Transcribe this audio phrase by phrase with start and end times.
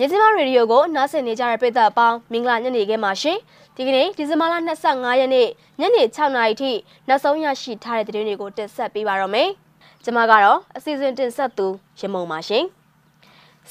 [0.00, 3.38] မြစီမရေဒီယိုကိုနားဆင်နေကြတဲ့ပရိသတ်အပေါင်းမင်္ဂလာညနေခင်းပါရှင်
[3.76, 4.54] ဒီကနေ့ဒီဇင်ဘာလ
[4.86, 5.48] 25ရက်နေ့
[5.80, 6.72] ညနေ6နာရီထိ
[7.08, 9.48] နောက်ဆုံးရရှိထားတဲ့သတင်းတွေကိုတင်ဆက်ပေးပါရမယ်
[10.04, 11.66] ကျွန်မကတော့အစီအစဉ်တင်ဆက်သူ
[12.00, 12.64] ရမုံပါရှင်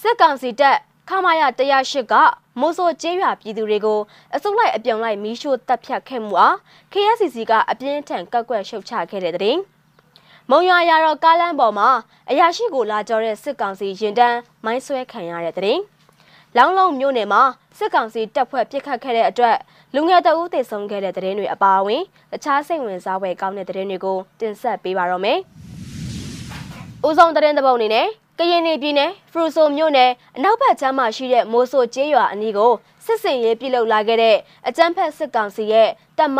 [0.01, 0.77] စစ်ကောင်စီတပ်
[1.09, 1.41] ခမာယ
[1.75, 2.13] 108က
[2.59, 3.99] မိုးစိုးကျေးရွာပြည်သူတွေကို
[4.35, 6.55] အစုလိုက်အပြုံလိုက်မီးရှို့တပ်ဖြတ်ခဲ့မှုအား
[6.93, 9.57] KSCC ကအပြင်းထန်ကောက်ကွက်ရှုတ်ချခဲ့တဲ့တဲ့
[10.51, 11.89] မုံရွာရတော့ကားလမ်းပေါ်မှာ
[12.29, 15.77] အရာရှိကိုလာကြောတဲ့စစ်ကောင်စီရင်တန်းမိုင်းဆွဲခံရတဲ့တဲ့
[16.57, 17.41] လောင်းလုံးမြို့နယ်မှာ
[17.77, 19.57] စစ်ကောင်စီတပ်ဖွဲ့ပစ်ခတ်ခဲ့တဲ့အတွက်
[19.95, 25.39] လူငယ်တအုပ်သေဆုံးခဲ့တဲ့တဲ့တွေအပါအဝင်တခြားစိတ်ဝင်စားဖွယ်ကောင်းတဲ့တဲ့တွေကိုတင်ဆက်ပေးပါရမယ်။
[27.07, 28.07] ဦးဆောင်တဲ့တဲ့ပုံအနေနဲ့
[28.39, 32.71] ကရင်ပြည်နယ်ဖရူဆိုမြို့နယ်အနောက်ဘက်ခြမ်းမှာရှိတဲ့မိုးဆိုကျေးရွာအနီးကို
[33.07, 36.39] စစ်စင်ရေးပြုလုပ်လာခဲ့တဲ့အကြမ်းဖက်စစ်ကောင်စီရဲ့တပ်မ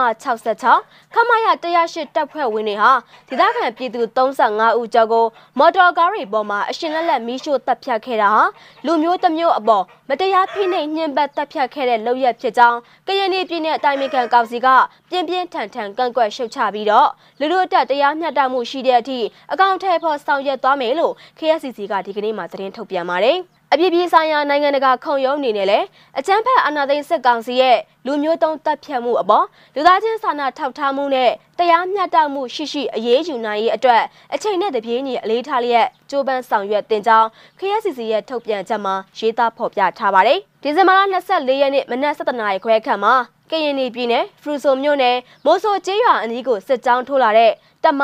[0.62, 2.92] 66ခမရ108တပ်ဖွဲ့ဝင်တွေဟာ
[3.28, 5.26] ဒေသခံပြည်သူ35ဦးကျော်ကို
[5.58, 8.44] မော်တော်ကားတွေပေါ်မှာအရှင်လက်လက်မီးရှို့တပ်ဖြတ်ခဲ့တာဟာ
[8.86, 14.68] လူမျိုးတစ်မျိုးအပေါ်မတရားဖိနှိပ်ညှဉ်းပန်းတပ်ဖြတ်ခဲ့တဲ့လုပ်ရက်ဖြစ်ကြောင်းကရင်ပြည်နယ်အတိုင်းအမြခံကောင်စီက
[15.10, 19.20] ပြင်းပြင်းထန်ထန်ကန့်ကွက်ရှုတ်ချပြီးတော့လူတို့တက်တရားမျှတမှုရှိတဲ့အထိ
[19.52, 23.40] အကောင့်ထဲဖို့ဆောင်ရွက်သွားမယ်လို့ KSCC ကဒီကနေ့မှသတင်းထုတ်ပြန်ပါတယ်။
[23.74, 25.86] အပြည့်ပြည့်ဆိုင်ရာနိုင်ငံတကာခုံရုံးအနေနဲ့လည်း
[26.20, 37.28] အကြမ်းဖက်အာဏာသိမ်းစစ်ကောင်စီရဲ့လူမျိုးတုံးတပ်ဖြတ်မှုအပေါ်လူသားချင်းစာနာထောက်ထားမှုနဲ့တရားမျှတမှုရှိရှိအရေးယူနိုင်ရေးအတွက်အချိန်နဲ့တပြေးညီအလေးထားလျက်ကြိုးပမ်းဆောင်ရွက်တင်ကြောင်း
[37.60, 43.16] KSCC ရဲ့ထုတ်ပြန်ချက်မှာရေးသားဖော်ပြထားပါတယ်။ဒီဇင်ဘာလ24ရက်နေ့မနက်7:00နာရီခွဲခန့်မှာ
[43.52, 47.52] ကရင်ပြည်နယ်ဖရူဆိုမြို့နယ်မိုးဆိုကျေးရွာအနီးကိုစစ်ကြောင်းထိုးလာတဲ့
[47.84, 48.02] တပ်မ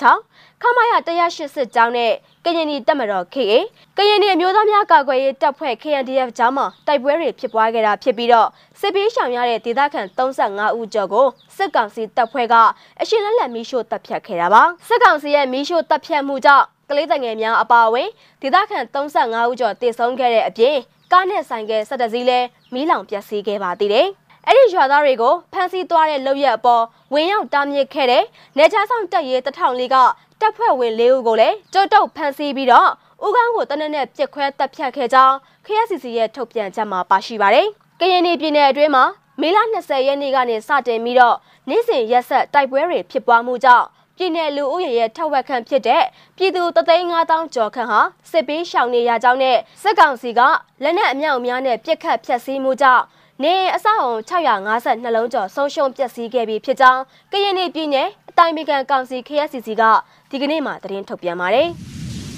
[0.00, 0.92] 66ခမရ
[1.32, 2.12] 180ကျောင်းနဲ့
[2.44, 3.52] ကရင်ပြည်တပ်မတော် KA
[3.96, 8.48] ကရင်ပြည်အမျိုးသားများကာကွယ်ရေးတပ်ဖွဲ့ KNDF ကျောင်းမှာတိုက်ပွဲတွေဖြစ်ပွားခဲ့တာဖြစ်ပြီးတော့
[8.80, 12.54] စစ်ပေးရှောင်ရတဲ့ဒေသခံ35ဦးကျော်ကိုစစ်ကောင်စီတပ်ဖွဲ့က
[13.00, 18.08] အရှင်လက်လက်မီးရှို့တပ်ဖြတ်ခဲ့တာပါစစ်ကောင်စီရဲ့မီးရှို့တပ်ဖြတ်မှုကြောင့်ကလေးတငယ်များအပါအဝင်
[18.42, 20.76] ဒေသခံ35ဦးကျော်တေဆုံးခဲ့တဲ့အပြင်
[21.12, 22.38] ကားနဲ့ဆိုင်ကယ်၁၁စီးလဲ
[22.72, 24.06] မီးလောင်ပျက်စီးခဲ့ပါသေးတယ်
[24.46, 28.24] အဲ့ဒီရွာသားတွေကိုဖမ်းဆီးသွားတဲ့လုပ်ရက်အပေါ်ဝင်ရောက်တားမြစ်ခဲ့တဲ့
[28.58, 29.96] နေချာဆောင်တပ်ရေးတထောင်လေးက
[30.40, 32.90] တပ်ဖွဲ့ဝင်၄ဦးကိုလည်းကြုတ်တုတ်ဖမ်းဆီးပြီးတော့
[33.24, 35.34] ဦးကောင်းကိုတနက်နဲ့ပြစ်ခွဲတပ်ဖြတ်ခဲ့ကြောင်း
[35.66, 37.66] KSCC ရဲ့ထုတ်ပြန်ချက်မှာပါရှိပါတယ်။
[38.00, 39.04] ကရင်ပြည်နယ်အတွင်းမှာ
[39.40, 41.36] မေလ20ရက်နေ့ကနေစတင်ပြီးတော့
[41.68, 43.86] နေ့စဉ်ရက်ဆက်တိုက်ပွဲတွေဖြစ်ပွားမှုကြောင့်
[44.16, 46.04] ပြည်내လူဦးရေရဲ့ထောက်ဝက်ခန့်ဖြစ်တဲ့
[46.36, 50.40] ပြည်သူ3,500ကျော်ခန့်ဟာစစ်ပေးရှောင်နေရကြောင်းနဲ့စစ်ကောင်စီက
[50.82, 53.04] လက်နက်အမြောက်အများနဲ့ပြစ်ခတ်ဖျက်ဆီးမှုကြောင့်
[53.40, 59.82] နေအဆောက်အုံ652လုံးကျော်ဆုံးရှုံးပျက်စီးခဲ့ပြီးဖြစ်ကြောင်းကရင်ပြည်နယ်အတိုင်းအမြကန်ကောင်စီ KSCC က
[60.30, 61.68] ဒီကနေ့မှသတင်းထုတ်ပြန်ပါတယ်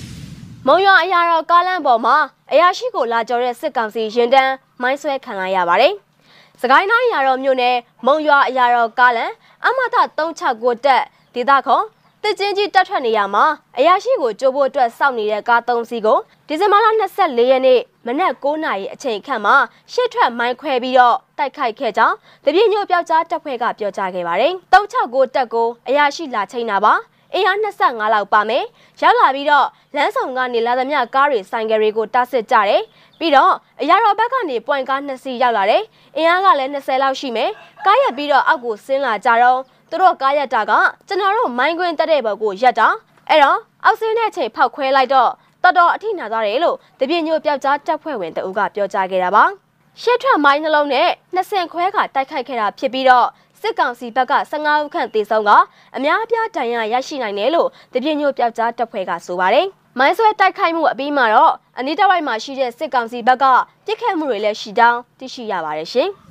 [0.66, 2.16] ။မုံရွာအရာတော်ကားလမ်းပေါ်မှာ
[2.52, 5.92] အရာရှိကိုလာကြော်တဲ့စစ်ကောင်စီရင်တန်းမိုင်းဆွဲခံလိုက်ရပါတယ်။
[6.60, 7.76] စကိုင်းတိုင်းအရာတော်မြို့နယ်
[8.06, 9.32] မုံရွာအရာတော်ကားလမ်း
[9.66, 11.02] အမထ369တက်
[11.34, 11.84] ဒေသခေါ်
[12.26, 13.44] တစ်ချင်းကြီးတက်ထွက်နေရမှာ
[13.78, 16.18] အရာရှိကိုကြိုးဖို့အတွက်စောင့်နေတဲ့ကား၃စီးကို
[16.48, 19.56] ဒီဇင်ဘာလ24ရက်နေ့မနက်9:00နာရီအချိန်ခန့်မှာ
[19.92, 26.94] ရှစ်ထွက်မိုင်းခွဲပြီးတော့တိုက်ခိုက်ခဲ့ကြောင်းတပြည့်ညို့ပြောက်ကြားတပ်ဖွဲ့ကပြောကြားခဲ့ပါတယ်။369တက်ကိုအရာရှိလာချိန်တာပါ
[27.34, 28.64] အင်အား25လောက်ပါမယ်။
[29.00, 32.82] ရောက်လာပြီးတော့လမ်းဆောင်ကနေလာသမျှကားတွေဆိုင်ကယ်တွေကိုတားဆစ်ကြတယ်။
[33.18, 35.82] ပြီးတော့အရာတော်ဘက်ကနေပွိုင်ကား2စီးရောက်လာတယ်။
[36.16, 37.50] အင်အားကလည်း20လောက်ရှိမယ်။
[37.86, 40.72] ကားရက်ပြီးတော့အောက်ကိုဆင်းလာကြတော့ သူတို့ကားရက်တာက
[41.08, 42.88] ကျွန်တော်တို့မိုင်းကွင်းတက်တဲ့ဘက်ကိုရက်တာ
[43.28, 45.30] အဲ့တော့အောက်ဆင်းတဲ့အချိန်ဖောက်ခွဲလိုက်တော့
[45.62, 49.44] တော်တော်အထိနာသွားတယ်လို့တပြင်းညို့ပြောက်ကြားတပ်ဖွဲ့ဝင်တအုပ်ကပြောကြားခဲ့တာပါ
[50.02, 53.28] ရှစ်ထွက်မိုင်းနှလုံးနဲ့နှစ်ဆင်ခွဲကတိုက်ခိုက်ခဲ့တာဖြစ်ပြီးတော့
[53.60, 55.50] စစ်ကောင်စီဘက်က15ဦးခန့်သေဆုံးက
[55.96, 59.66] အများအပြားဒဏ်ရာရရှိနိုင်တယ်လို့တပြင်းညို့ပြောက်ကြားတပ်ဖွဲ့ကဆိုပါတယ်
[59.98, 63.44] မိုင်းဆွဲတိုက်ခိုက်မှုအပြီးမှာတော့အနီးတစ်ဝိုက်မှာရှိတဲ့စစ်ကောင်စီဘက်က
[63.86, 66.10] ပြစ်ခတ်မှုတွေလည်းရှိကြောင်းသိရှိရပါတယ်ရှင်။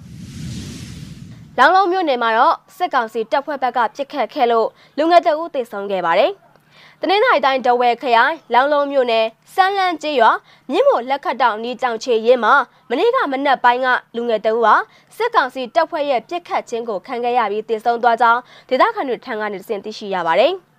[1.60, 6.32] လောင်လုံးမြို့နယ်မှာတော့စစ်ကောင်စီတပ်ဖွဲ့ဘက်ကပြစ်ခတ်ခဲ့လို့လူငယ်တအုပ်သေဆုံးခဲ့ပါတယ်။
[7.02, 10.32] တနင်္လာရီတိုင်းဒဝဲခရိုင်လောင်လုံးမြို့နယ်စမ်းလန်းကျေးရွာ
[10.72, 12.54] မြင်းမိုလက်ခတ်တောင်နီးတောင်ချေရင်မှာ
[12.90, 14.76] မနေ့ကမနက်ပိုင်းကလူငယ်တအုပ်ဟာ
[15.18, 20.54] စစ်ကောင်စီတပ်ဖွဲ့ရဲ့ပြစ်ခတ်ခြင်းကိုခံခဲ့ရပြီးသေဆုံးသွားကြောင်းဒေသခံတွေထံကနေသိရှိရပါတယ်။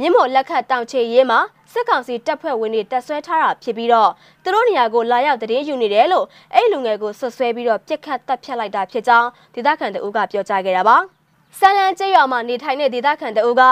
[0.00, 1.40] မြင်းမိုလက်ခတ်တောင်ချေရေးမှာ
[1.72, 4.10] စစ်ကောင်စီတပ်ဖွဲ့ဝင်တွေတက်ဆွဲထားတာဖြစ်ပြီးတော့
[4.42, 10.96] သူတို့နေရာကိုလာရောက်တည်ယူနေတယ်လို့အဲ့လူငယ်ကိုဆွဆွဲပြီးတော့ပြစ်ခတ်တပ်ဖြတ်လိုက်တာဖြစ်ကြောင်းဒေသခံတအုပ်ကပြောကြားခဲ့တာပါ။
[11.58, 13.62] ဆန်လန်ကျေးရွာမှာနေထိုင်တဲ့ဒေသခံတအုပ်က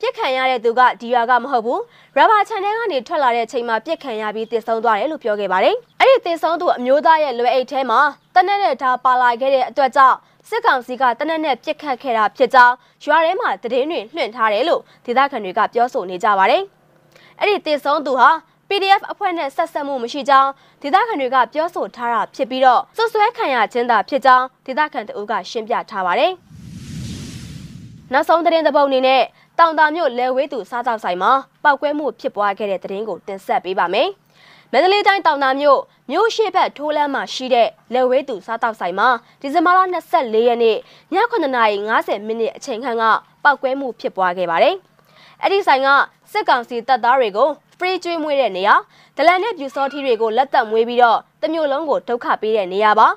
[0.00, 1.80] ပြစ်ခံရတဲ့သူကဒီရွာကမဟုတ်ဘူး
[2.16, 8.00] ရဘာချန်နယ်ကနေထွက်လာတဲ့အချိန်မှာပြစ်ခံရပြီးတည်ဆုံသွားတယ်လို့ပြောခဲ့ပါတယ်။အဲ့ဒီတည်ဆုံသူအမျိုးသားရဲ့လွယ်အိတ်ထဲမှာ
[8.34, 10.16] တနက်နဲ့ဓာပါလာခဲ့တဲ့အတွက်ကြောင့်
[10.48, 16.62] စစ်ကောင်စီကတနက်နဲ့ပြစ်ခတ်ခဲ့တာဖြစ်ကြောင်းရွာထဲမှာသတင်းတွေလွှင့်ထားတယ်လို့ဒေသခံတွေကပြောဆိုနေကြပါတယ်။
[17.40, 18.30] အဲ့ဒီတည်ဆုံးသူဟာ
[18.68, 20.50] PDF အဖွဲ့နဲ့ဆက်ဆက်မှုမရှိကြောင်း
[20.82, 26.32] ဒေသခံတွေကပြောဆိုထားတာဖြစ်ပြီးတော့စွပ်စွဲခံရခြင်းသာဖြစ်ကြောင်းဒေသခံတအုပ်ကရှင်းပြထားပါတယ်။
[28.12, 29.22] နောက်ဆုံးသတင်းသဘောက်အနေနဲ့
[29.58, 31.32] တောင်တာမြို့လဲဝေးသူစားကြောက်ဆိုင်မှာ
[31.64, 34.08] ပောက်ကွဲမှုဖြစ်ပွားခဲ့တဲ့သတင်းကိုတင်ဆက်ပေးပါမယ်။
[34.72, 35.80] မန္တလေးတိုင်းတောင်တာမြို့
[36.10, 39.08] မြို့ရှိဘက်ထိုးလမ်းမှာရှိတဲ့လက်ဝဲသူစားတောက်ဆိုင်မှာ
[39.40, 39.78] ဒီဇင်ဘာလ
[40.12, 40.78] 24ရက်နေ့ည
[41.14, 43.04] 9:50မိနစ်အချိန်ခန့်က
[43.44, 44.74] ပောက်ကွဲမှုဖြစ်ပွားခဲ့ပါတယ်။
[45.42, 45.88] အဲ့ဒီဆိုင်က
[46.32, 48.74] စစ်ကောင်စီတပ်သားတွေကိုဖရီကျွေးမွေးတဲ့နေရာ
[49.16, 53.08] ဒလန်နဲ့ပြူစောထီတွေကိုလက်သက်မွေးပြီးတော့တမျိုးလုံးကိုဒုက္ခပေးတဲ့နေရာပါ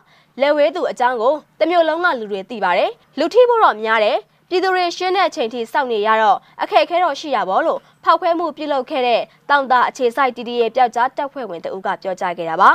[0.42, 4.18] လက်ဝဲသူအကြောင်းကိုတမျိုးလုံးကလူတွေသိပါတယ်လူထိဖို့တော့များတယ်
[4.54, 12.70] ပြည်သူတွေရှင်းတဲ့အချိန်ထိစောင့်နေရတော့အခက်အခဲတော့ရှိရပါလို့ဖောက်ခွဲမှုပြုလုပ်ခဲ့တဲ့တောင်တာအခြေစိုက်တီတီရဲ့ပျောက်ကြားတက်ဖွဲ့ဝင်တအုပ်ကပြောကြားခဲ့တာပါ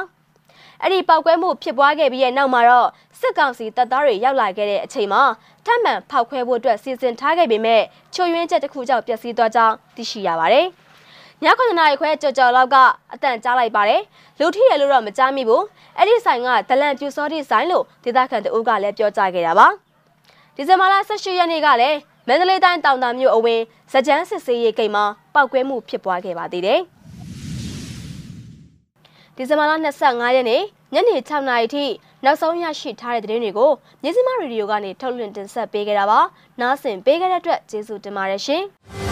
[0.82, 2.88] အဲ့ဒီပောက်ကွဲမှုဖြစ်ပွားခဲ့ပြီးရဲ့နောက်မှာတော့
[3.20, 5.22] စစ်ကောင်စီတပ်သားတွေရောက်လာခဲ့တဲ့အချိန်မှာ
[5.66, 7.82] ထပ်မံဖောက်ခွဲဖို့အတွက်စီစဉ်ထားခဲ့ပေမဲ့
[8.14, 10.66] ချို့ယွင်းချက်တစ်ခုကြောင့်ပျက်စီးသွားကြောင်းသိရှိရပါတယ်။
[11.44, 12.76] ည9နာရီခွဲကြော်ကြော်လောက်က
[13.12, 14.02] အတန်ကြားလိုက်ပါတယ်
[14.38, 15.64] လူထိရလို့တော့မကြားမိဘူး
[15.96, 19.87] အဲ့ဒီဆိုင်ကဒလန်ပြူစောတိဆိုင်လို့ဒေသခံတအုပ်ကလည်းပြောကြားခဲ့တာပါ
[20.60, 23.60] ဒီဇင်ဘာလ18ရက်နေ့ကလည်းမန္တလေးတိုင်းတောင်တာမြို့အဝင်
[23.92, 26.80] စကြမ်းစစ်စေးရေးကိန်းမှာပောက်ကွဲမှုဖြစ်ပွားခဲ့ပါသေးတယ်
[29.36, 29.72] ဒီဇင်ဘာလ
[30.04, 30.62] 25ရက်နေ့
[30.94, 31.84] ညနေ6နာရီထိ
[32.24, 33.70] နောက်ဆုံးရရှိထားတဲ့သတင်းတွေကို
[34.02, 36.20] မြစည်းမရေဒီယိုကနေထုတ်လွှင့်တင်ဆက်ပေးခဲ့တာပါ။
[36.60, 38.64] နားဆင်ပေးခဲ့တဲ့အတွက်ကျေးဇူးတင်ပါတယ်ရှင်။